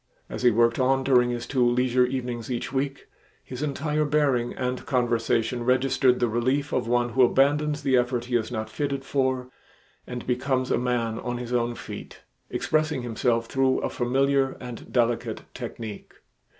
[0.31, 3.05] As he worked on during his two leisure evenings each week,
[3.43, 8.35] his entire bearing and conversation registered the relief of one who abandons the effort he
[8.35, 9.51] is not fitted for
[10.07, 15.43] and becomes a man on his own feet, expressing himself through a familiar and delicate
[15.53, 16.13] technique.